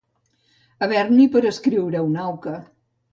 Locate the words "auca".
2.31-2.55